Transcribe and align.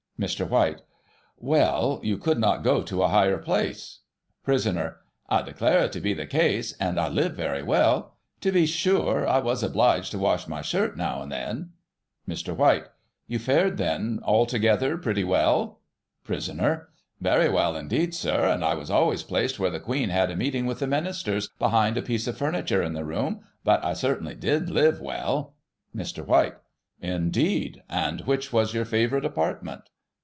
Mr. 0.21 0.47
White: 0.47 0.83
Well, 1.39 1.99
you 2.03 2.15
could 2.19 2.37
not 2.37 2.61
go 2.63 2.83
to 2.83 3.01
a 3.01 3.07
higher 3.07 3.39
place. 3.39 4.01
Prisoner: 4.43 4.97
I 5.27 5.41
declare 5.41 5.85
it 5.85 5.91
to 5.93 5.99
be 5.99 6.13
the 6.13 6.27
case, 6.27 6.73
and 6.73 6.99
I 6.99 7.07
lived 7.07 7.35
very 7.35 7.63
well. 7.63 8.17
To 8.41 8.51
be 8.51 8.67
sure, 8.67 9.27
I 9.27 9.39
was 9.39 9.63
obliged 9.63 10.11
to 10.11 10.19
wash 10.19 10.47
my 10.47 10.61
shirt 10.61 10.95
now 10.95 11.23
and 11.23 11.31
then. 11.31 11.71
Mr. 12.29 12.55
White: 12.55 12.85
You 13.25 13.39
fared, 13.39 13.77
then, 13.77 14.19
altogether, 14.21 14.95
pretty 14.95 15.23
well? 15.23 15.79
Prisoner 16.23 16.89
t 16.95 17.01
Very 17.19 17.49
well 17.49 17.75
indeed, 17.75 18.13
Sir, 18.13 18.45
and 18.45 18.63
I 18.63 18.75
was 18.75 18.91
always 18.91 19.23
placed, 19.23 19.57
when 19.59 19.73
the 19.73 19.79
Queen 19.79 20.09
had 20.09 20.29
a 20.29 20.35
meeting 20.35 20.67
with 20.67 20.77
the 20.77 20.85
Ministers^ 20.85 21.49
behind 21.57 21.97
a 21.97 22.01
piece 22.03 22.27
of 22.27 22.37
furniture 22.37 22.83
in 22.83 22.93
the 22.93 23.03
room; 23.05 23.41
but 23.63 23.83
I, 23.83 23.93
certainly, 23.93 24.35
did 24.35 24.69
live 24.69 25.01
well. 25.01 25.55
Mr. 25.95 26.23
White: 26.23 26.57
Indeed! 27.01 27.81
And 27.89 28.21
which 28.27 28.53
was 28.53 28.75
your 28.75 28.85
favourite 28.85 29.25
apartment 29.25 29.87